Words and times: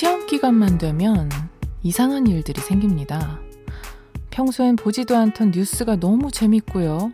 시험 0.00 0.24
기간만 0.24 0.78
되면 0.78 1.28
이상한 1.82 2.26
일들이 2.26 2.58
생깁니다. 2.58 3.38
평소엔 4.30 4.76
보지도 4.76 5.14
않던 5.14 5.50
뉴스가 5.50 5.96
너무 5.96 6.30
재밌고요. 6.30 7.12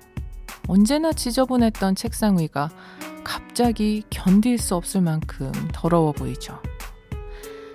언제나 0.69 1.13
지저분했던 1.13 1.97
책상 1.97 2.39
위가 2.39 2.71
갑자기 3.25 4.05
견딜 4.09 4.57
수 4.57 4.77
없을 4.77 5.01
만큼 5.01 5.51
더러워 5.73 6.13
보이죠. 6.13 6.63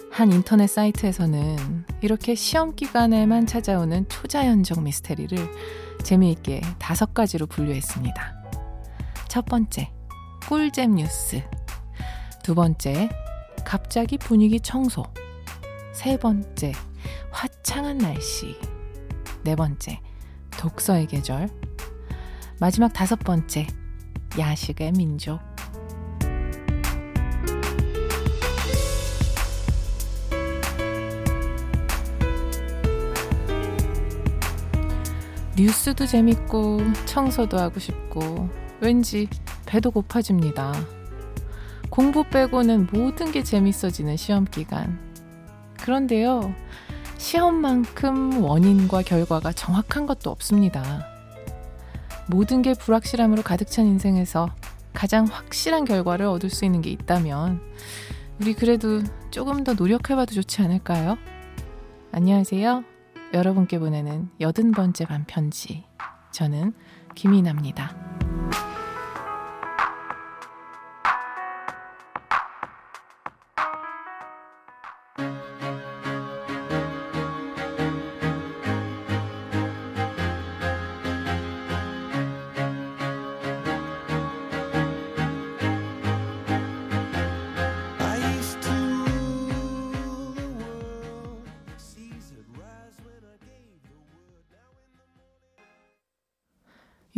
한 0.09 0.31
인터넷 0.31 0.67
사이트에서는 0.67 1.57
이렇게 1.99 2.33
시험 2.33 2.73
기간에만 2.73 3.47
찾아오는 3.47 4.07
초자연적 4.07 4.81
미스테리를 4.81 5.38
재미있게 6.03 6.61
다섯 6.80 7.13
가지로 7.13 7.47
분류했습니다. 7.47 8.33
첫 9.27 9.43
번째, 9.43 9.91
꿀잼 10.47 10.95
뉴스. 10.95 11.43
두 12.43 12.55
번째, 12.55 13.09
갑자기 13.65 14.17
분위기 14.17 14.59
청소. 14.59 15.03
세 15.93 16.17
번째, 16.17 16.73
화창한 17.31 17.97
날씨. 17.97 18.57
네 19.43 19.55
번째, 19.55 19.99
독서의 20.52 21.07
계절. 21.07 21.49
마지막 22.59 22.93
다섯 22.93 23.17
번째, 23.17 23.67
야식의 24.38 24.93
민족. 24.93 25.39
뉴스도 35.58 36.08
재밌고 36.08 36.80
청소도 37.05 37.59
하고 37.59 37.80
싶고 37.80 38.49
왠지 38.80 39.27
배도 39.66 39.91
고파집니다. 39.91 41.00
공부 41.92 42.23
빼고는 42.23 42.88
모든 42.94 43.34
게 43.34 43.44
재밌어지는 43.44 44.16
시험 44.16 44.45
기간. 44.45 44.97
그런데요, 45.78 46.56
시험만큼 47.17 48.42
원인과 48.42 49.02
결과가 49.02 49.52
정확한 49.52 50.06
것도 50.06 50.31
없습니다. 50.31 51.06
모든 52.28 52.61
게 52.61 52.73
불확실함으로 52.73 53.44
가득 53.44 53.70
찬 53.70 53.86
인생에서 53.88 54.50
가장 54.94 55.25
확실한 55.25 55.83
결과를 55.83 56.25
얻을 56.28 56.50
수 56.50 56.64
있는 56.64 56.81
게 56.81 56.89
있다면, 56.92 57.59
우리 58.39 58.53
그래도 58.53 59.03
조금 59.30 59.66
더 59.66 59.73
노력해봐도 59.73 60.33
좋지 60.33 60.61
않을까요? 60.61 61.17
안녕하세요. 62.14 62.86
여러분께 63.33 63.80
보내는 63.80 64.30
여든 64.39 64.72
번째 64.72 65.05
반편지. 65.05 65.83
저는 66.31 66.73
김이나입니다. 67.16 68.11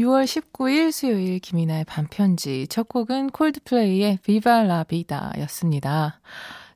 6월 0.04 0.26
19일 0.26 0.92
수요일 0.92 1.40
김이나의 1.40 1.86
밤편지 1.86 2.68
첫 2.68 2.90
곡은 2.90 3.30
Coldplay의 3.30 4.20
Viva 4.24 4.64
La 4.64 4.84
Vida 4.84 5.32
였습니다. 5.40 6.20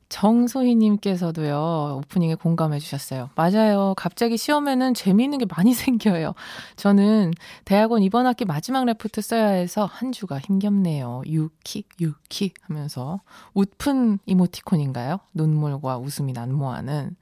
정소희님께서도요, 0.08 1.98
오프닝에 1.98 2.36
공감해 2.36 2.80
주셨어요. 2.80 3.30
맞아요. 3.36 3.94
갑자기 3.98 4.38
시험에는 4.38 4.94
재미있는 4.94 5.40
게 5.40 5.46
많이 5.46 5.74
생겨요. 5.76 6.34
저는 6.78 7.34
대학원 7.66 8.02
이번 8.02 8.26
학기 8.26 8.46
마지막 8.46 8.86
레포트 8.86 9.20
써야 9.20 9.48
해서 9.48 9.84
한 9.86 10.14
주가 10.14 10.40
힘겹네요. 10.40 11.24
유키, 11.26 11.84
유키 12.00 12.54
하면서 12.62 13.20
웃픈 13.54 14.20
이모티콘인가요? 14.26 15.20
눈물과 15.34 15.98
웃음이 15.98 16.32
난무하는. 16.32 17.18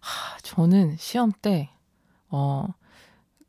하, 0.00 0.38
저는 0.42 0.96
시험 0.98 1.32
때, 1.42 1.70
어, 2.28 2.68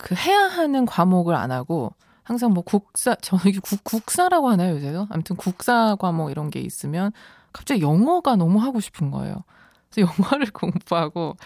그 0.03 0.15
해야 0.15 0.37
하는 0.37 0.85
과목을 0.85 1.33
안 1.33 1.51
하고 1.51 1.93
항상 2.23 2.51
뭐 2.51 2.61
국사 2.61 3.15
저기 3.15 3.57
국 3.59 3.85
국사라고 3.85 4.49
하나요 4.49 4.75
요새도 4.75 5.07
아무튼 5.09 5.37
국사 5.37 5.95
과목 5.95 6.29
이런 6.29 6.49
게 6.49 6.59
있으면 6.59 7.13
갑자기 7.53 7.81
영어가 7.81 8.35
너무 8.35 8.59
하고 8.59 8.81
싶은 8.81 9.11
거예요. 9.11 9.45
그래서 9.89 10.11
영어를 10.19 10.47
공부하고 10.51 11.37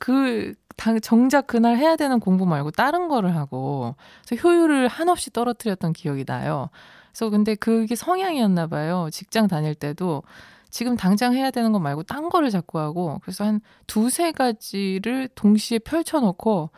그 0.00 0.54
정작 1.02 1.46
그날 1.46 1.76
해야 1.76 1.94
되는 1.94 2.18
공부 2.18 2.46
말고 2.46 2.72
다른 2.72 3.06
거를 3.06 3.36
하고 3.36 3.94
그래서 4.26 4.42
효율을 4.42 4.88
한없이 4.88 5.30
떨어뜨렸던 5.30 5.92
기억이 5.92 6.24
나요. 6.24 6.68
그래서 7.12 7.30
근데 7.30 7.54
그게 7.54 7.94
성향이었나 7.94 8.66
봐요. 8.66 9.08
직장 9.12 9.46
다닐 9.46 9.76
때도 9.76 10.24
지금 10.68 10.96
당장 10.96 11.34
해야 11.34 11.52
되는 11.52 11.70
거 11.70 11.78
말고 11.78 12.02
딴 12.04 12.28
거를 12.28 12.50
자꾸 12.50 12.80
하고 12.80 13.20
그래서 13.22 13.44
한 13.44 13.60
두세 13.86 14.32
가지를 14.32 15.28
동시에 15.36 15.78
펼쳐놓고 15.78 16.70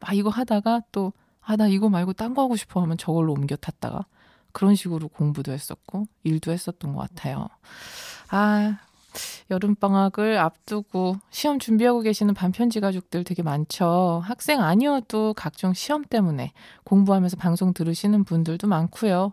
막 0.00 0.14
이거 0.14 0.30
하다가 0.30 0.82
또, 0.92 1.12
아, 1.40 1.56
나 1.56 1.68
이거 1.68 1.88
말고 1.88 2.14
딴 2.14 2.34
거 2.34 2.42
하고 2.42 2.56
싶어 2.56 2.80
하면 2.82 2.96
저걸로 2.98 3.32
옮겨 3.32 3.56
탔다가 3.56 4.06
그런 4.52 4.74
식으로 4.74 5.08
공부도 5.08 5.52
했었고, 5.52 6.06
일도 6.24 6.52
했었던 6.52 6.94
것 6.94 7.08
같아요. 7.08 7.48
아, 8.30 8.78
여름방학을 9.50 10.38
앞두고 10.38 11.16
시험 11.30 11.58
준비하고 11.58 12.00
계시는 12.02 12.34
반편지 12.34 12.78
가족들 12.80 13.24
되게 13.24 13.42
많죠. 13.42 14.22
학생 14.24 14.62
아니어도 14.62 15.34
각종 15.34 15.74
시험 15.74 16.04
때문에 16.04 16.52
공부하면서 16.84 17.36
방송 17.36 17.74
들으시는 17.74 18.22
분들도 18.24 18.68
많고요. 18.68 19.32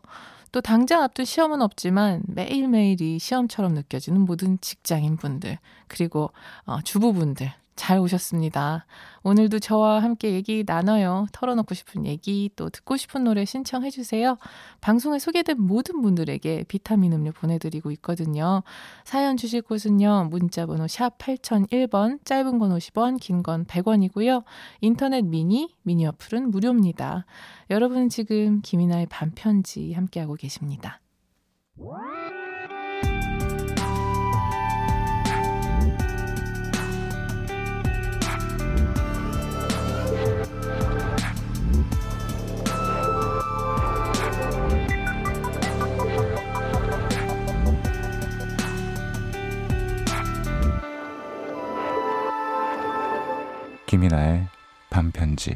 또 0.51 0.61
당장 0.61 1.03
앞둔 1.03 1.25
시험은 1.25 1.61
없지만 1.61 2.23
매일매일이 2.25 3.19
시험처럼 3.19 3.73
느껴지는 3.75 4.21
모든 4.21 4.59
직장인 4.61 5.17
분들, 5.17 5.59
그리고 5.87 6.31
어, 6.65 6.81
주부분들, 6.81 7.51
잘 7.77 7.99
오셨습니다. 7.99 8.85
오늘도 9.23 9.59
저와 9.59 10.01
함께 10.03 10.33
얘기 10.33 10.63
나눠요. 10.65 11.27
털어놓고 11.31 11.73
싶은 11.73 12.05
얘기, 12.05 12.49
또 12.57 12.69
듣고 12.69 12.97
싶은 12.97 13.23
노래 13.23 13.45
신청해주세요. 13.45 14.37
방송에 14.81 15.19
소개된 15.19 15.61
모든 15.61 16.01
분들에게 16.01 16.65
비타민 16.67 17.13
음료 17.13 17.31
보내드리고 17.31 17.91
있거든요. 17.91 18.63
사연 19.05 19.37
주실 19.37 19.61
곳은요. 19.61 20.27
문자번호 20.29 20.87
샵 20.87 21.17
8001번, 21.17 22.25
짧은 22.25 22.59
건 22.59 22.71
50원, 22.77 23.19
긴 23.21 23.43
건 23.43 23.65
100원이고요. 23.65 24.43
인터넷 24.81 25.21
미니, 25.21 25.73
미니 25.83 26.05
어플은 26.07 26.49
무료입니다. 26.49 27.25
여러분 27.69 28.09
지금 28.09 28.61
김이나의 28.61 29.05
반편지 29.05 29.93
함께하고 29.93 30.33
계십니다. 30.35 30.99
나의 54.17 54.47
반편지. 54.89 55.55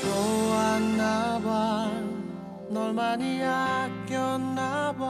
좋았나봐. 0.00 1.90
널 2.68 2.92
많이 2.92 3.42
아꼈나봐 3.42 5.00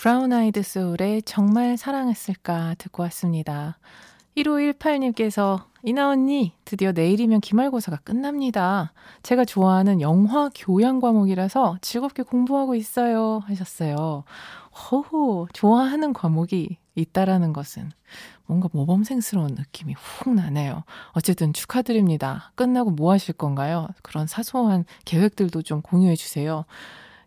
브라운 0.00 0.32
아이드 0.32 0.62
소울의 0.62 1.24
정말 1.24 1.76
사랑했을까 1.76 2.74
듣고 2.78 3.02
왔습니다. 3.02 3.78
1518님께서 4.34 5.64
이나 5.82 6.08
언니 6.08 6.54
드디어 6.64 6.92
내일이면 6.92 7.42
기말고사가 7.42 7.98
끝납니다. 7.98 8.94
제가 9.22 9.44
좋아하는 9.44 10.00
영화 10.00 10.48
교양 10.54 11.00
과목이라서 11.00 11.76
즐겁게 11.82 12.22
공부하고 12.22 12.76
있어요 12.76 13.42
하셨어요. 13.44 14.24
허호, 14.72 15.48
좋아하는 15.52 16.14
과목이 16.14 16.78
있다라는 16.94 17.52
것은 17.52 17.90
뭔가 18.46 18.70
모범생스러운 18.72 19.48
느낌이 19.48 19.92
훅 19.98 20.32
나네요. 20.32 20.84
어쨌든 21.10 21.52
축하드립니다. 21.52 22.52
끝나고 22.54 22.92
뭐 22.92 23.12
하실 23.12 23.34
건가요? 23.34 23.86
그런 24.02 24.26
사소한 24.26 24.86
계획들도 25.04 25.60
좀 25.60 25.82
공유해 25.82 26.16
주세요. 26.16 26.64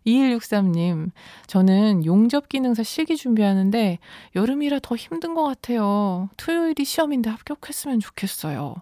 2163님, 0.06 1.10
저는 1.46 2.04
용접 2.04 2.48
기능사 2.48 2.82
실기 2.82 3.16
준비하는데 3.16 3.98
여름이라 4.34 4.80
더 4.82 4.96
힘든 4.96 5.34
것 5.34 5.44
같아요. 5.44 6.28
토요일이 6.36 6.84
시험인데 6.84 7.30
합격했으면 7.30 8.00
좋겠어요. 8.00 8.74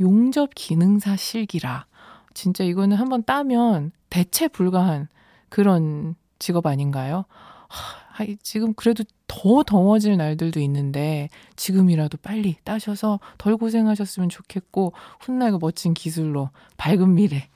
용접 0.00 0.50
기능사 0.54 1.16
실기라. 1.16 1.86
진짜 2.34 2.64
이거는 2.64 2.96
한번 2.96 3.22
따면 3.24 3.92
대체 4.10 4.48
불가한 4.48 5.08
그런 5.48 6.16
직업 6.38 6.66
아닌가요? 6.66 7.24
하, 7.68 8.26
지금 8.42 8.74
그래도 8.74 9.04
더 9.26 9.62
더워질 9.62 10.16
날들도 10.16 10.60
있는데 10.60 11.28
지금이라도 11.56 12.18
빨리 12.18 12.56
따셔서 12.64 13.20
덜 13.38 13.56
고생하셨으면 13.56 14.28
좋겠고 14.28 14.92
훗날 15.20 15.52
멋진 15.60 15.94
기술로 15.94 16.50
밝은 16.76 17.14
미래 17.14 17.48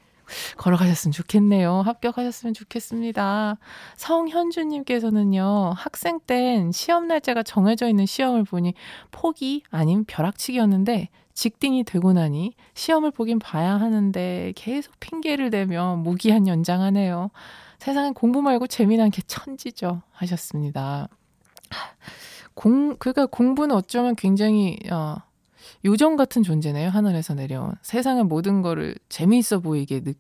걸어가셨으면 0.56 1.12
좋겠네요. 1.12 1.82
합격하셨으면 1.82 2.54
좋겠습니다. 2.54 3.58
성현주님께서는요, 3.96 5.72
학생 5.76 6.20
땐 6.20 6.72
시험 6.72 7.06
날짜가 7.06 7.42
정해져 7.42 7.88
있는 7.88 8.06
시험을 8.06 8.44
보니 8.44 8.74
포기 9.10 9.62
아닌 9.70 10.04
벼락치기였는데 10.04 11.08
직딩이 11.32 11.84
되고 11.84 12.12
나니 12.12 12.54
시험을 12.74 13.12
보긴 13.12 13.38
봐야 13.38 13.74
하는데 13.74 14.52
계속 14.56 14.98
핑계를 15.00 15.50
대며 15.50 15.96
무기한 15.96 16.46
연장하네요. 16.46 17.30
세상에 17.78 18.10
공부 18.12 18.42
말고 18.42 18.66
재미난 18.66 19.10
게 19.10 19.22
천지죠. 19.22 20.02
하셨습니다. 20.12 21.08
공, 22.54 22.96
그러니까 22.98 23.24
공부는 23.26 23.74
어쩌면 23.74 24.14
굉장히, 24.16 24.78
어, 24.90 25.16
요정 25.84 26.16
같은 26.16 26.42
존재네요. 26.42 26.90
하늘에서 26.90 27.34
내려온. 27.34 27.74
세상의 27.82 28.24
모든 28.24 28.60
거를 28.62 28.96
재미있어 29.08 29.60
보이게 29.60 30.00
느, 30.00 30.12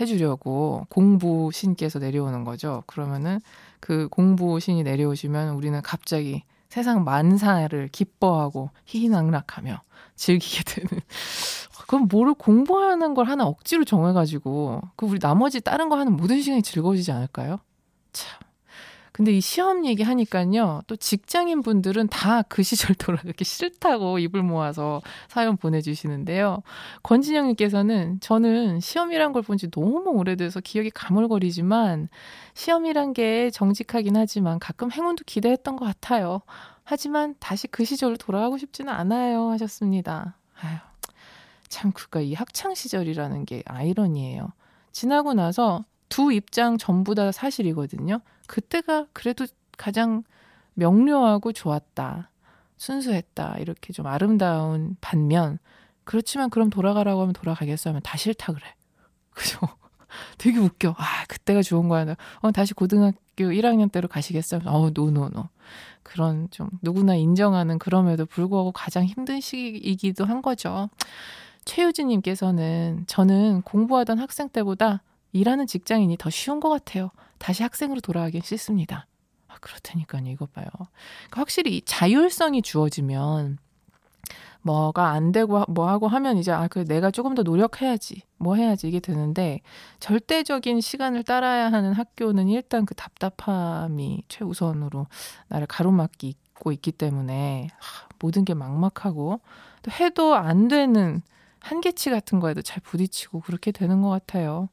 해주려고 0.00 0.86
공부 0.90 1.50
신께서 1.52 1.98
내려오는 1.98 2.44
거죠. 2.44 2.82
그러면은 2.86 3.40
그 3.80 4.08
공부 4.08 4.60
신이 4.60 4.82
내려오시면 4.82 5.54
우리는 5.54 5.80
갑자기 5.82 6.42
세상 6.68 7.04
만사를 7.04 7.88
기뻐하고 7.88 8.70
희희낙낙하며 8.84 9.80
즐기게 10.16 10.62
되는. 10.64 11.00
그럼 11.88 12.08
뭐를 12.10 12.34
공부하는 12.34 13.14
걸 13.14 13.26
하나 13.26 13.46
억지로 13.46 13.84
정해가지고 13.84 14.82
그 14.96 15.06
우리 15.06 15.18
나머지 15.18 15.60
다른 15.60 15.88
거 15.88 15.96
하는 15.96 16.14
모든 16.14 16.42
시간이 16.42 16.62
즐거워지지 16.62 17.12
않을까요? 17.12 17.60
참. 18.12 18.45
근데 19.16 19.32
이 19.32 19.40
시험 19.40 19.86
얘기 19.86 20.02
하니까요. 20.02 20.82
또 20.86 20.94
직장인 20.94 21.62
분들은 21.62 22.08
다 22.08 22.42
그 22.50 22.62
시절 22.62 22.94
돌아가기 22.94 23.44
싫다고 23.44 24.18
입을 24.18 24.42
모아서 24.42 25.00
사연 25.28 25.56
보내주시는데요. 25.56 26.62
권진영님께서는 27.02 28.20
저는 28.20 28.80
시험이란 28.80 29.32
걸 29.32 29.42
본 29.42 29.56
지 29.56 29.70
너무 29.70 30.10
오래돼서 30.10 30.60
기억이 30.60 30.90
가물거리지만 30.90 32.10
시험이란 32.52 33.14
게 33.14 33.48
정직하긴 33.50 34.16
하지만 34.18 34.58
가끔 34.58 34.92
행운도 34.92 35.24
기대했던 35.24 35.76
것 35.76 35.86
같아요. 35.86 36.42
하지만 36.84 37.34
다시 37.40 37.68
그 37.68 37.86
시절로 37.86 38.16
돌아가고 38.18 38.58
싶지는 38.58 38.92
않아요. 38.92 39.48
하셨습니다. 39.50 40.36
아유, 40.60 40.76
참, 41.68 41.90
그니까 41.92 42.20
이 42.20 42.34
학창 42.34 42.74
시절이라는 42.74 43.46
게 43.46 43.62
아이러니예요. 43.64 44.52
지나고 44.92 45.32
나서 45.32 45.86
두 46.08 46.32
입장 46.32 46.78
전부 46.78 47.14
다 47.14 47.32
사실이거든요. 47.32 48.20
그때가 48.46 49.06
그래도 49.12 49.46
가장 49.76 50.22
명료하고 50.74 51.52
좋았다. 51.52 52.30
순수했다. 52.76 53.56
이렇게 53.58 53.92
좀 53.92 54.06
아름다운 54.06 54.96
반면, 55.00 55.58
그렇지만 56.04 56.50
그럼 56.50 56.70
돌아가라고 56.70 57.22
하면 57.22 57.32
돌아가겠어 57.32 57.90
하면 57.90 58.02
다 58.02 58.16
싫다 58.16 58.52
그래. 58.52 58.64
그죠? 59.30 59.58
되게 60.38 60.58
웃겨. 60.58 60.94
아, 60.96 61.24
그때가 61.28 61.62
좋은 61.62 61.88
거야. 61.88 62.14
어, 62.40 62.52
다시 62.52 62.74
고등학교 62.74 63.16
1학년 63.36 63.90
때로 63.90 64.08
가시겠어요? 64.08 64.60
어, 64.66 64.90
노노노. 64.90 65.48
그런 66.02 66.48
좀 66.50 66.70
누구나 66.82 67.16
인정하는 67.16 67.78
그럼에도 67.78 68.24
불구하고 68.24 68.70
가장 68.70 69.04
힘든 69.04 69.40
시기이기도 69.40 70.24
한 70.24 70.40
거죠. 70.40 70.88
최유진님께서는 71.64 73.04
저는 73.08 73.62
공부하던 73.62 74.20
학생 74.20 74.48
때보다 74.48 75.02
일하는 75.36 75.66
직장인이 75.66 76.16
더 76.18 76.30
쉬운 76.30 76.60
것 76.60 76.68
같아요. 76.68 77.10
다시 77.38 77.62
학생으로 77.62 78.00
돌아가긴 78.00 78.42
싫습니다. 78.42 79.06
아, 79.48 79.56
그렇다니까요. 79.60 80.26
이거 80.26 80.46
봐요. 80.46 80.66
그러니까 80.72 81.40
확실히 81.40 81.82
자율성이 81.82 82.62
주어지면 82.62 83.58
뭐가 84.62 85.10
안 85.10 85.30
되고 85.30 85.64
뭐 85.68 85.88
하고 85.88 86.08
하면 86.08 86.38
이제 86.38 86.50
아, 86.50 86.66
그 86.66 86.84
내가 86.84 87.10
조금 87.12 87.34
더 87.34 87.42
노력해야지. 87.42 88.22
뭐 88.36 88.56
해야지 88.56 88.88
이게 88.88 88.98
되는데 88.98 89.60
절대적인 90.00 90.80
시간을 90.80 91.22
따라야 91.22 91.70
하는 91.70 91.92
학교는 91.92 92.48
일단 92.48 92.84
그 92.84 92.94
답답함이 92.94 94.24
최우선으로 94.28 95.06
나를 95.48 95.66
가로막고 95.68 96.72
있기 96.72 96.92
때문에 96.92 97.68
하, 97.78 98.08
모든 98.18 98.44
게 98.44 98.54
막막하고 98.54 99.40
또 99.82 99.90
해도 99.92 100.34
안 100.34 100.66
되는 100.66 101.22
한계치 101.60 102.10
같은 102.10 102.40
거에도 102.40 102.60
잘 102.62 102.80
부딪히고 102.80 103.40
그렇게 103.40 103.70
되는 103.70 104.02
것 104.02 104.08
같아요. 104.08 104.68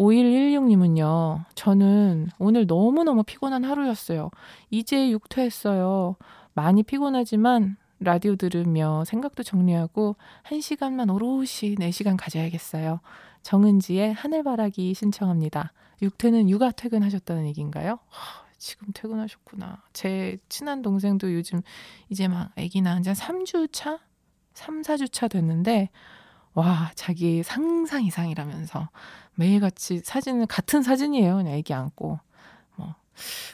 5116님은요, 0.00 1.44
저는 1.54 2.28
오늘 2.38 2.66
너무너무 2.66 3.22
피곤한 3.22 3.64
하루였어요. 3.64 4.30
이제 4.70 5.10
육퇴했어요. 5.10 6.16
많이 6.54 6.82
피곤하지만 6.82 7.76
라디오 7.98 8.34
들으며 8.36 9.04
생각도 9.04 9.42
정리하고 9.42 10.16
1시간만 10.44 11.14
오롯이 11.14 11.76
4시간 11.76 12.16
가져야겠어요. 12.18 13.00
정은지의 13.42 14.14
하늘바라기 14.14 14.94
신청합니다. 14.94 15.72
육퇴는 16.00 16.48
육아 16.48 16.70
퇴근하셨다는 16.70 17.46
얘기인가요? 17.48 17.98
하, 18.08 18.44
지금 18.56 18.88
퇴근하셨구나. 18.94 19.82
제 19.92 20.38
친한 20.48 20.80
동생도 20.80 21.34
요즘 21.34 21.60
이제 22.08 22.26
막 22.26 22.52
아기 22.56 22.80
낳은 22.80 23.02
지 23.02 23.10
한 23.10 23.16
3주 23.16 23.68
차? 23.72 23.98
3, 24.54 24.80
4주 24.82 25.12
차 25.12 25.28
됐는데, 25.28 25.90
와, 26.54 26.90
자기 26.94 27.42
상상 27.42 28.04
이상이라면서 28.04 28.88
매일같이 29.34 30.00
사진은 30.04 30.46
같은 30.46 30.82
사진이에요. 30.82 31.36
그냥 31.36 31.54
애기 31.54 31.72
안고 31.72 32.18
뭐 32.76 32.94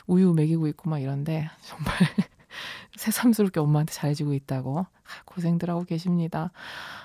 우유 0.06 0.32
먹이고 0.32 0.66
있고 0.68 0.90
막 0.90 0.98
이런데 0.98 1.48
정말 1.62 1.94
새삼스럽게 2.96 3.60
엄마한테 3.60 3.92
잘해주고 3.92 4.34
있다고 4.34 4.80
아, 4.80 4.86
고생들 5.24 5.70
하고 5.70 5.84
계십니다. 5.84 6.50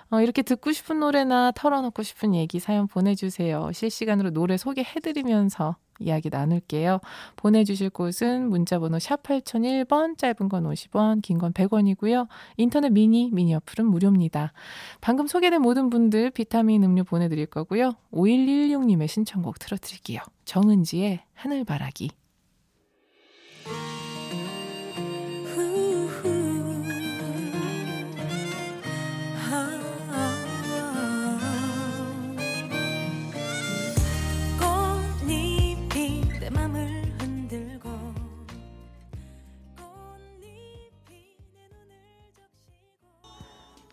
어, 0.10 0.20
이렇게 0.22 0.42
듣고 0.42 0.72
싶은 0.72 1.00
노래나 1.00 1.52
털어놓고 1.56 2.04
싶은 2.04 2.36
얘기 2.36 2.60
사연 2.60 2.88
보내주세요. 2.88 3.72
실시간으로 3.72 4.32
노래 4.32 4.58
소개해드리면서 4.58 5.76
이야기 6.00 6.30
나눌게요. 6.30 7.00
보내주실 7.36 7.92
곳은 7.92 8.50
문자번호 8.50 8.98
샵 9.00 9.22
8001번, 9.24 10.18
짧은 10.18 10.50
건 10.50 10.64
50원, 10.64 11.22
긴 11.22 11.38
건 11.38 11.54
100원이고요. 11.54 12.28
인터넷 12.58 12.90
미니, 12.90 13.30
미니 13.32 13.54
어플은 13.56 13.86
무료입니다. 13.88 14.52
방금 15.00 15.28
소개된 15.28 15.62
모든 15.62 15.90
분들 15.90 16.32
비타민 16.32 16.84
음료 16.84 17.04
보내드릴 17.04 17.46
거고요. 17.46 17.94
5116님의 18.12 19.08
신청곡 19.08 19.60
틀어드릴게요. 19.60 20.22
정은지의 20.46 21.22
하늘바라기. 21.36 22.21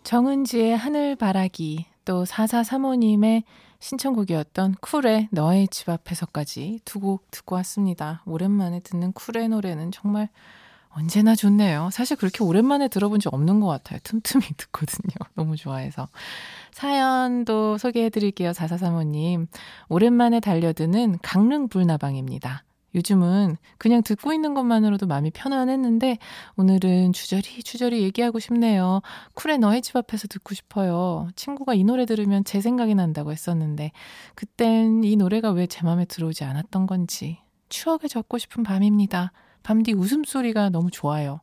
정은지의 0.08 0.74
하늘바라기, 0.74 1.84
또 2.06 2.24
4435님의 2.24 3.42
신청곡이었던 3.78 4.76
쿨의 4.80 5.28
너의 5.30 5.68
집 5.68 5.90
앞에서까지 5.90 6.80
두 6.86 7.00
곡 7.00 7.30
듣고 7.30 7.56
왔습니다. 7.56 8.22
오랜만에 8.24 8.80
듣는 8.80 9.12
쿨의 9.12 9.50
노래는 9.50 9.92
정말 9.92 10.30
언제나 10.88 11.34
좋네요. 11.34 11.90
사실 11.92 12.16
그렇게 12.16 12.42
오랜만에 12.42 12.88
들어본 12.88 13.20
적 13.20 13.34
없는 13.34 13.60
것 13.60 13.66
같아요. 13.66 13.98
틈틈이 14.02 14.44
듣거든요. 14.56 15.14
너무 15.34 15.56
좋아해서. 15.56 16.08
사연도 16.72 17.76
소개해 17.76 18.08
드릴게요. 18.08 18.52
4435님. 18.52 19.46
오랜만에 19.90 20.40
달려드는 20.40 21.18
강릉 21.20 21.68
불나방입니다. 21.68 22.64
요즘은 22.94 23.56
그냥 23.78 24.02
듣고 24.02 24.32
있는 24.32 24.54
것만으로도 24.54 25.06
마음이 25.06 25.30
편안했는데 25.30 26.18
오늘은 26.56 27.12
주저리 27.12 27.62
주저리 27.62 28.02
얘기하고 28.02 28.38
싶네요. 28.38 29.02
쿨의 29.34 29.58
너의 29.58 29.82
집 29.82 29.96
앞에서 29.96 30.26
듣고 30.28 30.54
싶어요. 30.54 31.28
친구가 31.36 31.74
이 31.74 31.84
노래 31.84 32.06
들으면 32.06 32.44
제 32.44 32.60
생각이 32.60 32.94
난다고 32.94 33.30
했었는데 33.32 33.92
그땐 34.34 35.04
이 35.04 35.16
노래가 35.16 35.50
왜 35.52 35.66
제 35.68 35.82
마음에 35.84 36.04
들어오지 36.06 36.44
않았던 36.44 36.86
건지 36.86 37.38
추억에 37.68 38.08
젖고 38.08 38.38
싶은 38.38 38.62
밤입니다. 38.62 39.32
밤디 39.62 39.92
웃음소리가 39.92 40.70
너무 40.70 40.90
좋아요. 40.90 41.40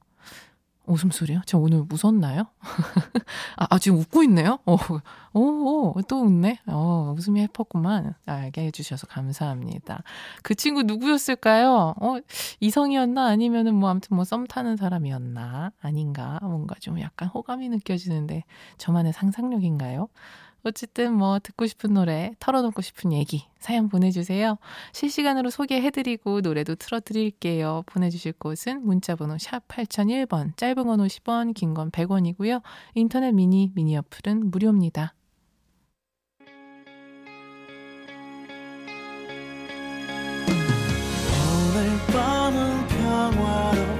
웃음소리요? 0.88 1.42
저 1.46 1.58
오늘 1.58 1.84
웃었나요? 1.92 2.46
아, 3.58 3.68
아, 3.70 3.80
지금 3.80 4.00
웃고 4.00 4.24
있네요? 4.24 4.60
어, 4.66 4.78
오, 5.34 5.94
오, 5.94 6.02
또 6.08 6.22
웃네? 6.24 6.60
어, 6.68 7.14
웃음이 7.18 7.42
해뻤구만. 7.42 8.14
알게 8.26 8.66
해주셔서 8.68 9.08
감사합니다. 9.08 10.04
그 10.44 10.56
친구 10.56 10.84
누구였을까요? 10.84 11.96
어, 12.00 12.18
이성이었나? 12.60 13.26
아니면은 13.26 13.76
뭐, 13.76 13.90
아무튼 13.90 14.16
뭐, 14.16 14.24
썸 14.24 14.46
타는 14.48 14.78
사람이었나? 14.78 15.72
아닌가? 15.82 16.40
뭔가 16.42 16.76
좀 16.80 17.00
약간 17.02 17.28
호감이 17.30 17.70
느껴지는데, 17.70 18.44
저만의 18.78 19.14
상상력인가요? 19.14 20.08
어쨌든 20.66 21.14
뭐 21.14 21.40
듣고 21.40 21.68
싶은 21.68 21.94
노래, 21.94 22.34
털어놓고 22.40 22.82
싶은 22.82 23.14
얘기, 23.14 23.46
사연 23.60 23.88
보내주세요. 23.88 24.58
실시간으로 24.94 25.50
소개해드리고 25.50 26.42
노래도 26.42 26.76
틀어드릴게요. 26.76 27.84
보내주실 27.86 28.34
곳은 28.34 28.86
문자번호 28.86 29.38
샵 29.38 29.68
8001번, 29.68 30.58
짧은 30.58 30.76
건 30.86 31.00
50원, 31.00 31.54
긴 31.54 31.74
건 31.76 31.92
100원이고요. 31.92 32.62
인터넷 32.96 33.32
미니, 33.32 33.72
미니 33.76 33.96
어플은 33.98 34.50
무료입니다. 34.52 35.14
밤은 42.12 42.88
평화롭 42.88 43.95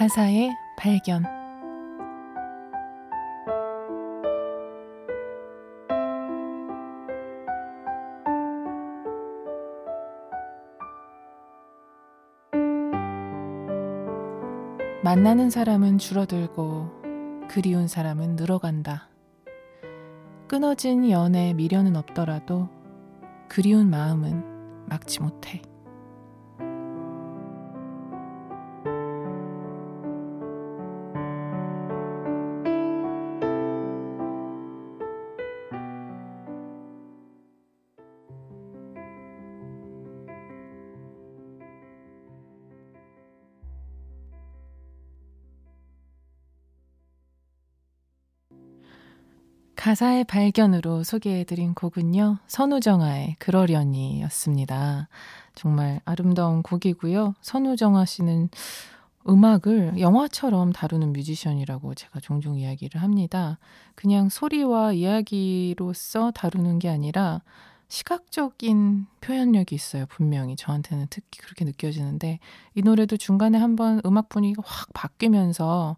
가사의 0.00 0.56
발견. 0.78 1.24
만나는 15.04 15.50
사람은 15.50 15.98
줄어들고 15.98 16.88
그리운 17.50 17.86
사람은 17.86 18.36
늘어간다. 18.36 19.10
끊어진 20.48 21.10
연애 21.10 21.52
미련은 21.52 21.94
없더라도 21.96 22.70
그리운 23.50 23.90
마음은 23.90 24.86
막지 24.88 25.20
못해. 25.20 25.60
가사의 49.80 50.24
발견으로 50.24 51.04
소개해드린 51.04 51.72
곡은요, 51.72 52.36
선우정아의 52.48 53.36
그러려니 53.38 54.20
였습니다. 54.24 55.08
정말 55.54 56.02
아름다운 56.04 56.62
곡이고요. 56.62 57.34
선우정아 57.40 58.04
씨는 58.04 58.50
음악을 59.26 59.98
영화처럼 59.98 60.74
다루는 60.74 61.14
뮤지션이라고 61.14 61.94
제가 61.94 62.20
종종 62.20 62.58
이야기를 62.58 63.00
합니다. 63.00 63.58
그냥 63.94 64.28
소리와 64.28 64.92
이야기로서 64.92 66.30
다루는 66.32 66.78
게 66.78 66.90
아니라 66.90 67.40
시각적인 67.88 69.06
표현력이 69.22 69.74
있어요. 69.74 70.04
분명히 70.10 70.56
저한테는 70.56 71.06
특히 71.08 71.40
그렇게 71.40 71.64
느껴지는데 71.64 72.38
이 72.74 72.82
노래도 72.82 73.16
중간에 73.16 73.56
한번 73.56 74.02
음악 74.04 74.28
분위기가 74.28 74.62
확 74.62 74.92
바뀌면서 74.92 75.96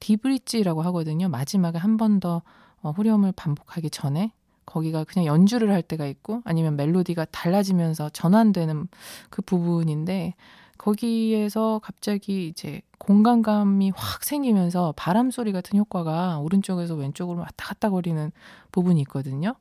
디브리지라고 0.00 0.82
하거든요. 0.82 1.28
마지막에 1.28 1.78
한 1.78 1.96
번 1.96 2.18
더 2.18 2.42
어, 2.82 2.90
후렴을 2.90 3.32
반복하기 3.32 3.90
전에 3.90 4.32
거기가 4.66 5.04
그냥 5.04 5.26
연주를 5.26 5.72
할 5.72 5.82
때가 5.82 6.06
있고 6.06 6.42
아니면 6.44 6.76
멜로디가 6.76 7.26
달라지면서 7.26 8.10
전환되는 8.10 8.88
그 9.28 9.42
부분인데 9.42 10.34
거기에서 10.78 11.80
갑자기 11.82 12.48
이제 12.48 12.80
공간감이 12.98 13.92
확 13.94 14.24
생기면서 14.24 14.94
바람 14.96 15.30
소리 15.30 15.52
같은 15.52 15.78
효과가 15.78 16.38
오른쪽에서 16.38 16.94
왼쪽으로 16.94 17.40
왔다 17.40 17.66
갔다 17.66 17.90
거리는 17.90 18.30
부분이 18.72 19.00
있거든요. 19.02 19.54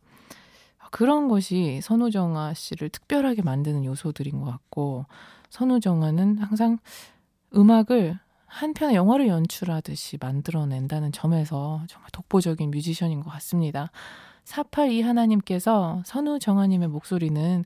그런 0.91 1.27
것이 1.27 1.81
선우정아 1.83 2.53
씨를 2.53 2.89
특별하게 2.89 3.41
만드는 3.41 3.85
요소들인 3.85 4.39
것 4.39 4.45
같고 4.45 5.05
선우정아는 5.49 6.39
항상 6.39 6.77
음악을 7.55 8.19
한 8.49 8.73
편의 8.73 8.95
영화를 8.95 9.27
연출하듯이 9.27 10.17
만들어낸다는 10.19 11.11
점에서 11.11 11.83
정말 11.87 12.09
독보적인 12.11 12.71
뮤지션인 12.71 13.21
것 13.21 13.29
같습니다. 13.29 13.91
482 14.43 15.01
하나님께서 15.01 16.01
선우 16.05 16.39
정아님의 16.39 16.87
목소리는 16.87 17.63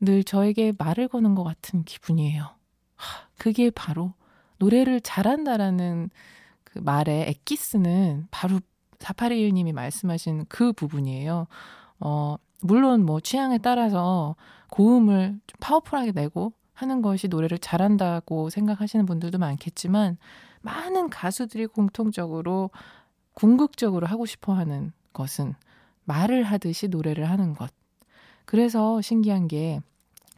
늘 0.00 0.24
저에게 0.24 0.72
말을 0.76 1.08
거는 1.08 1.36
것 1.36 1.44
같은 1.44 1.84
기분이에요. 1.84 2.50
하, 2.96 3.28
그게 3.38 3.70
바로 3.70 4.12
노래를 4.58 5.00
잘한다라는 5.00 6.10
그 6.64 6.80
말의 6.80 7.28
엑기스는 7.28 8.26
바로 8.32 8.60
4821님이 8.98 9.72
말씀하신 9.72 10.46
그 10.48 10.72
부분이에요. 10.72 11.46
어, 12.00 12.36
물론 12.60 13.04
뭐 13.04 13.20
취향에 13.20 13.58
따라서 13.58 14.34
고음을 14.70 15.40
좀 15.46 15.56
파워풀하게 15.60 16.12
내고 16.12 16.52
하는 16.74 17.02
것이 17.02 17.28
노래를 17.28 17.58
잘한다고 17.58 18.50
생각하시는 18.50 19.06
분들도 19.06 19.38
많겠지만 19.38 20.18
많은 20.60 21.08
가수들이 21.08 21.66
공통적으로 21.66 22.70
궁극적으로 23.34 24.06
하고 24.06 24.26
싶어 24.26 24.52
하는 24.52 24.92
것은 25.12 25.54
말을 26.04 26.42
하듯이 26.42 26.88
노래를 26.88 27.30
하는 27.30 27.54
것. 27.54 27.72
그래서 28.44 29.00
신기한 29.00 29.48
게 29.48 29.80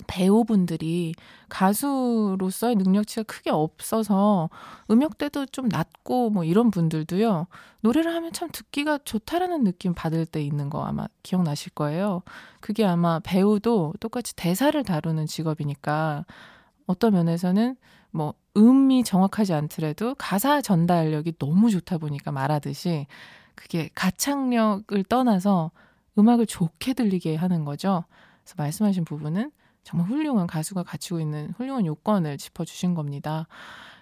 배우분들이 0.06 1.14
가수로서의 1.48 2.76
능력치가 2.76 3.22
크게 3.24 3.50
없어서 3.50 4.50
음역대도 4.90 5.46
좀 5.46 5.68
낮고 5.68 6.30
뭐 6.30 6.44
이런 6.44 6.70
분들도요. 6.70 7.46
노래를 7.80 8.14
하면 8.14 8.32
참 8.32 8.48
듣기가 8.52 8.98
좋다라는 8.98 9.64
느낌 9.64 9.94
받을 9.94 10.26
때 10.26 10.42
있는 10.42 10.70
거 10.70 10.84
아마 10.84 11.06
기억나실 11.22 11.72
거예요. 11.72 12.22
그게 12.60 12.84
아마 12.84 13.20
배우도 13.20 13.94
똑같이 14.00 14.34
대사를 14.36 14.80
다루는 14.82 15.26
직업이니까 15.26 16.24
어떤 16.86 17.14
면에서는 17.14 17.76
뭐 18.10 18.34
음이 18.56 19.04
정확하지 19.04 19.52
않더라도 19.52 20.14
가사 20.16 20.60
전달력이 20.60 21.34
너무 21.38 21.70
좋다 21.70 21.98
보니까 21.98 22.32
말하듯이 22.32 23.06
그게 23.54 23.90
가창력을 23.94 25.02
떠나서 25.04 25.70
음악을 26.18 26.46
좋게 26.46 26.94
들리게 26.94 27.36
하는 27.36 27.64
거죠. 27.64 28.04
그래서 28.42 28.54
말씀하신 28.58 29.04
부분은 29.04 29.50
정말 29.86 30.08
훌륭한 30.08 30.48
가수가 30.48 30.82
갖추고 30.82 31.20
있는 31.20 31.52
훌륭한 31.56 31.86
요건을 31.86 32.38
짚어주신 32.38 32.94
겁니다. 32.94 33.46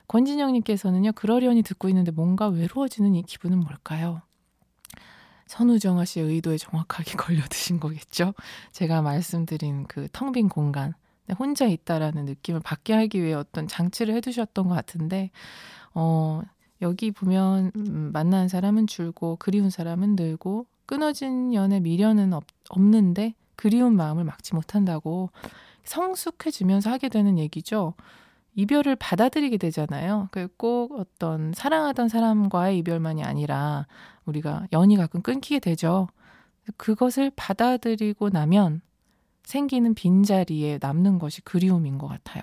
권진영님께서는요, 0.08 1.12
그러려니 1.12 1.62
듣고 1.62 1.90
있는데 1.90 2.10
뭔가 2.10 2.48
외로워지는 2.48 3.14
이 3.14 3.22
기분은 3.22 3.60
뭘까요? 3.60 4.22
선우정아 5.46 6.06
씨의 6.06 6.26
의도에 6.26 6.56
정확하게 6.56 7.12
걸려드신 7.20 7.80
거겠죠? 7.80 8.32
제가 8.72 9.02
말씀드린 9.02 9.86
그 9.86 10.08
텅 10.10 10.32
빈 10.32 10.48
공간, 10.48 10.94
혼자 11.38 11.66
있다라는 11.66 12.24
느낌을 12.24 12.60
받게 12.60 12.94
하기 12.94 13.22
위해 13.22 13.34
어떤 13.34 13.68
장치를 13.68 14.14
해두셨던 14.14 14.68
것 14.68 14.74
같은데, 14.74 15.30
어, 15.92 16.40
여기 16.80 17.10
보면, 17.10 17.72
음, 17.76 18.10
만난 18.12 18.48
사람은 18.48 18.86
줄고, 18.86 19.36
그리운 19.38 19.68
사람은 19.68 20.16
늘고, 20.16 20.66
끊어진 20.86 21.52
연애 21.52 21.78
미련은 21.78 22.32
없, 22.32 22.44
없는데, 22.70 23.34
그리운 23.56 23.96
마음을 23.96 24.24
막지 24.24 24.54
못한다고 24.54 25.30
성숙해지면서 25.84 26.90
하게 26.90 27.08
되는 27.08 27.38
얘기죠. 27.38 27.94
이별을 28.56 28.96
받아들이게 28.96 29.56
되잖아요. 29.56 30.28
꼭 30.56 30.98
어떤 30.98 31.52
사랑하던 31.52 32.08
사람과의 32.08 32.78
이별만이 32.78 33.24
아니라 33.24 33.86
우리가 34.26 34.66
연이 34.72 34.96
가끔 34.96 35.22
끊기게 35.22 35.58
되죠. 35.58 36.08
그것을 36.76 37.30
받아들이고 37.34 38.30
나면 38.30 38.80
생기는 39.42 39.94
빈자리에 39.94 40.78
남는 40.80 41.18
것이 41.18 41.42
그리움인 41.42 41.98
것 41.98 42.06
같아요. 42.08 42.42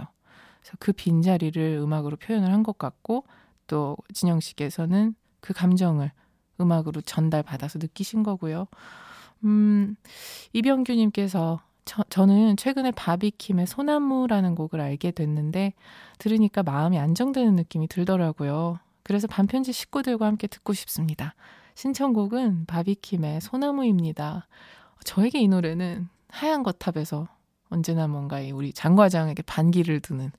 그래서 0.60 0.78
그 0.80 0.92
빈자리를 0.92 1.80
음악으로 1.82 2.18
표현을 2.18 2.52
한 2.52 2.62
것 2.64 2.78
같고 2.78 3.26
또 3.68 3.98
진영 4.14 4.40
씨께서는 4.40 5.16
그 5.40 5.54
감정을 5.54 6.12
음악으로 6.60 7.02
전달받아서 7.02 7.80
느끼신 7.80 8.22
거고요. 8.22 8.68
음, 9.46 9.96
이병규님께서 10.54 11.62
저, 11.86 12.04
저는 12.10 12.58
최근에 12.58 12.92
바비킴의 12.92 13.68
소나무라는 13.68 14.56
곡을 14.56 14.80
알게 14.80 15.12
됐는데 15.12 15.74
들으니까 16.20 16.64
마음이 16.64 17.00
안정되는 17.00 17.56
느낌이 17.56 17.88
들더라고요. 17.88 18.80
그래서 19.04 19.28
반편지 19.28 19.72
식구들과 19.72 20.26
함께 20.26 20.48
듣고 20.48 20.74
싶습니다. 20.74 21.34
신청곡은 21.76 22.66
바비킴의 22.66 23.42
소나무입니다. 23.42 24.48
저에게 25.04 25.40
이 25.40 25.48
노래는 25.48 26.10
하얀 26.30 26.64
거탑에서 26.64 27.28
언제나 27.72 28.08
뭔가 28.08 28.40
우리 28.54 28.74
장 28.74 28.96
과장에게 28.96 29.42
반기를 29.44 30.02
두는 30.02 30.32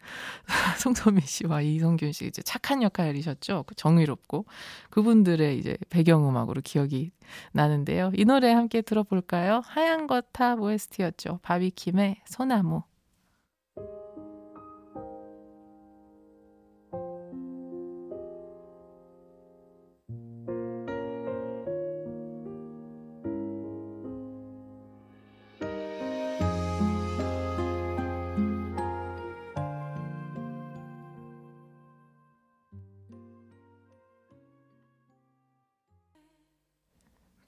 송소민 0.79 1.23
씨와 1.23 1.63
이성균 1.63 2.13
씨 2.13 2.27
이제 2.27 2.43
착한 2.43 2.83
역할이셨죠. 2.83 3.65
그 3.67 3.75
정의롭고 3.75 4.45
그분들의 4.91 5.59
이제 5.59 5.77
배경음악으로 5.89 6.61
기억이 6.63 7.11
나는데요. 7.53 8.13
이 8.15 8.25
노래 8.25 8.53
함께 8.53 8.83
들어볼까요? 8.83 9.63
하얀 9.65 10.07
거탑 10.07 10.61
OST였죠. 10.61 11.41
바비킴의 11.43 12.23
소나무. 12.27 12.83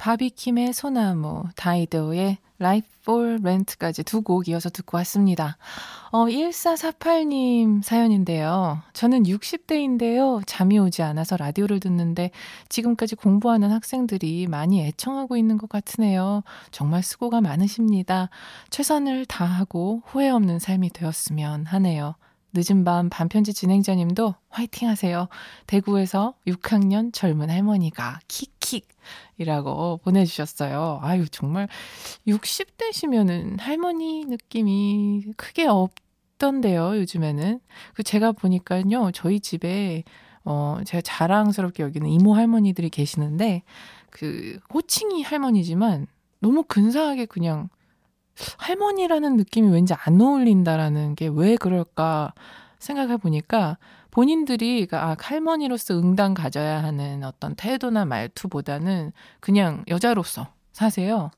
바비킴의 0.05 0.75
소나무, 0.75 1.45
다이도의 1.57 2.37
Life 2.61 2.91
for 3.05 3.39
Rent까지 3.41 4.03
두 4.05 4.21
곡 4.21 4.49
이어서 4.49 4.69
듣고 4.69 4.99
왔습니다. 4.99 5.57
어, 6.11 6.27
1448님 6.27 7.83
사연인데요. 7.83 8.83
저는 8.93 9.23
60대인데요. 9.23 10.43
잠이 10.47 10.79
오지 10.79 11.01
않아서 11.01 11.39
라디오를 11.39 11.81
듣는데 11.81 12.33
지금까지 12.69 13.15
공부하는 13.17 13.71
학생들이 13.71 14.47
많이 14.47 14.85
애청하고 14.87 15.39
있는 15.39 15.57
것 15.57 15.71
같으네요. 15.71 16.43
정말 16.71 17.03
수고가 17.03 17.41
많으십니다. 17.41 18.29
최선을 18.69 19.25
다하고 19.25 20.03
후회 20.05 20.29
없는 20.29 20.59
삶이 20.59 20.91
되었으면 20.91 21.65
하네요. 21.65 22.15
늦은 22.55 22.85
밤 22.85 23.09
반편지 23.09 23.53
진행자님도 23.53 24.35
화이팅 24.49 24.89
하세요. 24.89 25.29
대구에서 25.67 26.35
6학년 26.47 27.13
젊은 27.13 27.51
할머니가 27.51 28.21
킥킥 28.29 28.87
이라고 29.39 29.99
보내주셨어요. 30.05 31.01
아유, 31.03 31.29
정말 31.29 31.69
60대시면은 32.29 33.59
할머니 33.59 34.25
느낌이 34.25 35.33
크게 35.37 35.67
없던데요, 35.67 36.97
요즘에는. 36.99 37.61
그 37.95 38.03
제가 38.05 38.33
보니까요, 38.33 39.11
저희 39.13 39.41
집에 39.41 40.05
어, 40.45 40.79
제가 40.85 41.01
자랑스럽게 41.01 41.83
여기는 41.83 42.09
이모 42.09 42.35
할머니들이 42.35 42.91
계시는데, 42.91 43.63
그, 44.11 44.59
호칭이 44.73 45.23
할머니지만 45.23 46.07
너무 46.39 46.63
근사하게 46.65 47.25
그냥 47.25 47.71
할머니라는 48.59 49.37
느낌이 49.37 49.71
왠지 49.73 49.95
안 49.95 50.21
어울린다라는 50.21 51.15
게 51.15 51.29
왜 51.29 51.57
그럴까 51.57 52.33
생각해 52.79 53.17
보니까 53.17 53.79
본인들이 54.11 54.87
그러니까 54.87 55.11
아, 55.11 55.17
할머니로서 55.19 55.99
응당 55.99 56.35
가져야 56.35 56.83
하는 56.83 57.25
어떤 57.25 57.55
태도나 57.57 58.05
말투보다는 58.05 59.13
그냥 59.41 59.85
여자로서 59.89 60.49
사세요. 60.73 61.31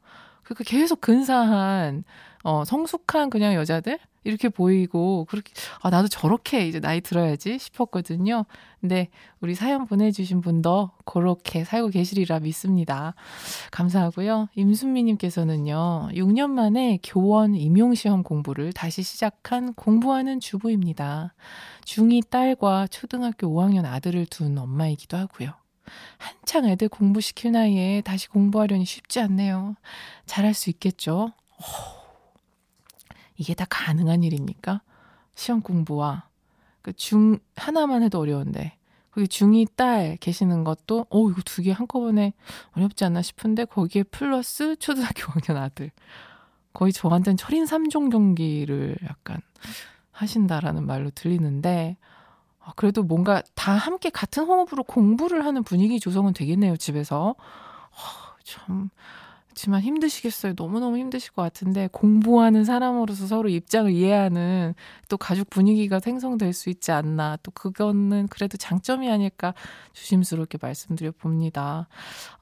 그러니까 0.43 0.65
계속 0.65 1.01
근사한 1.01 2.05
어, 2.45 2.65
성숙한 2.65 3.31
그냥 3.31 3.55
여자들 3.55 3.99
이렇게 4.27 4.49
보이고 4.49 5.25
그렇게 5.27 5.53
아 5.81 5.91
나도 5.91 6.09
저렇게 6.09 6.67
이제 6.67 6.81
나이 6.81 7.01
들어야지 7.01 7.59
싶었거든요. 7.59 8.45
근데 8.81 9.09
우리 9.41 9.55
사연 9.55 9.87
보내주신 9.87 10.41
분도 10.41 10.91
그렇게 11.05 11.65
살고 11.65 11.89
계시리라 11.89 12.41
믿습니다. 12.41 13.15
감사하고요. 13.71 14.49
임순미님께서는요 14.57 16.11
6년 16.12 16.51
만에 16.51 16.99
교원 17.03 17.55
임용시험 17.55 18.25
공부를 18.25 18.73
다시 18.73 19.03
시작한 19.03 19.73
공부하는 19.75 20.41
주부입니다. 20.41 21.35
중2 21.85 22.29
딸과 22.29 22.89
초등학교 22.89 23.47
5학년 23.49 23.85
아들을 23.85 24.27
둔 24.27 24.59
엄마이기도 24.59 25.17
하고요. 25.17 25.53
한창 26.19 26.65
애들 26.67 26.89
공부시킬 26.89 27.53
나이에 27.53 28.01
다시 28.01 28.29
공부하려니 28.29 28.85
쉽지 28.85 29.21
않네요. 29.21 29.77
잘할 30.27 30.53
수 30.53 30.69
있겠죠? 30.71 31.33
이게 33.37 33.55
다 33.55 33.66
가능한 33.68 34.22
일입니까? 34.22 34.83
시험 35.35 35.61
공부와 35.62 36.29
그 36.83 36.92
중 36.94 37.38
하나만 37.57 38.03
해도 38.03 38.20
어려운데 38.20 38.77
그게 39.11 39.27
중2 39.27 39.77
딸 39.77 40.16
계시는 40.20 40.62
것도 40.64 41.07
어 41.11 41.31
이거 41.31 41.40
두 41.44 41.62
개 41.62 41.72
한꺼번에 41.72 42.33
어렵지 42.77 43.05
않나 43.05 43.22
싶은데 43.22 43.64
거기에 43.64 44.05
플러스 44.05 44.77
초등학교 44.77 45.22
5학년 45.33 45.57
아들. 45.57 45.90
거의 46.75 46.92
저한테는 46.92 47.37
철인 47.38 47.64
3종 47.64 48.11
경기를 48.12 48.96
약간 49.05 49.40
하신다라는 50.12 50.87
말로 50.87 51.11
들리는데 51.11 51.96
아, 52.61 52.72
그래도 52.77 53.03
뭔가 53.03 53.42
다 53.55 53.72
함께 53.72 54.11
같은 54.11 54.44
호흡으로 54.44 54.83
공부를 54.85 55.44
하는 55.46 55.62
분위기 55.62 55.99
조성은 56.01 56.33
되겠네요 56.35 56.77
집에서. 56.77 57.35
아, 57.92 58.37
참 58.44 58.90
그렇지만 59.57 59.81
힘드시겠어요. 59.81 60.53
너무너무 60.55 60.99
힘드실 60.99 61.33
것 61.33 61.40
같은데 61.40 61.88
공부하는 61.90 62.64
사람으로서 62.64 63.27
서로 63.27 63.49
입장을 63.49 63.90
이해하는 63.90 64.75
또 65.09 65.16
가족 65.16 65.49
분위기가 65.49 65.99
생성될 65.99 66.53
수 66.53 66.69
있지 66.69 66.92
않나. 66.92 67.38
또 67.42 67.51
그거는 67.53 68.27
그래도 68.29 68.59
장점이 68.59 69.11
아닐까 69.11 69.55
조심스럽게 69.95 70.59
말씀드려 70.61 71.11
봅니다. 71.12 71.88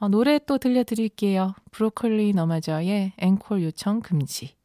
어, 0.01 0.09
노래 0.09 0.41
또 0.45 0.59
들려드릴게요. 0.59 1.55
브로콜리 1.71 2.33
너마저의 2.33 3.13
앵콜 3.19 3.63
요청 3.63 4.01
금지. 4.01 4.57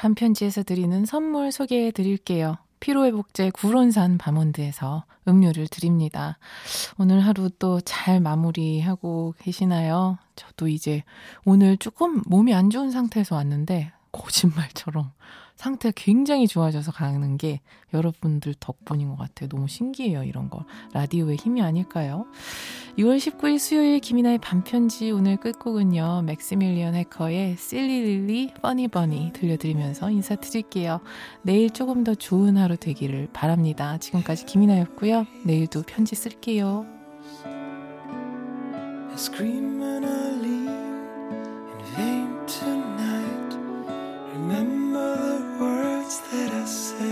밤편지에서 0.00 0.62
드리는 0.62 1.04
선물 1.04 1.52
소개해 1.52 1.90
드릴게요. 1.90 2.56
피로회복제 2.80 3.50
구론산 3.50 4.16
바몬드에서 4.16 5.04
음료를 5.28 5.68
드립니다. 5.68 6.38
오늘 6.96 7.20
하루 7.20 7.50
또 7.58 7.82
잘 7.82 8.18
마무리하고 8.18 9.34
계시나요? 9.38 10.16
저도 10.36 10.68
이제 10.68 11.02
오늘 11.44 11.76
조금 11.76 12.22
몸이 12.24 12.54
안 12.54 12.70
좋은 12.70 12.90
상태에서 12.90 13.36
왔는데 13.36 13.92
거짓말처럼 14.10 15.12
상태가 15.60 15.92
굉장히 15.94 16.48
좋아져서 16.48 16.90
가는 16.90 17.36
게 17.36 17.60
여러분들 17.92 18.54
덕분인 18.58 19.10
것 19.10 19.18
같아요. 19.18 19.50
너무 19.50 19.68
신기해요, 19.68 20.24
이런 20.24 20.48
거. 20.48 20.64
라디오의 20.94 21.36
힘이 21.36 21.60
아닐까요? 21.60 22.24
6월 22.96 23.18
19일 23.18 23.58
수요일 23.58 24.00
김이나의 24.00 24.38
밤편지 24.38 25.10
오늘 25.10 25.36
끝곡은요. 25.36 26.22
Maximilian 26.22 26.94
Hecker의 26.94 27.58
Silly 27.58 28.06
Lily, 28.06 28.54
Funny 28.62 28.97
Bunny 28.97 29.32
들려드리면서 29.34 30.10
인사드릴게요. 30.10 31.00
내일 31.42 31.68
조금 31.68 32.04
더 32.04 32.14
좋은 32.14 32.56
하루 32.56 32.78
되기를 32.78 33.28
바랍니다. 33.34 33.98
지금까지 33.98 34.46
김이나였고요. 34.46 35.26
내일도 35.44 35.82
편지 35.82 36.14
쓸게요. 36.14 36.86
Remember 44.32 44.79
I 46.60 46.64
say? 46.66 47.09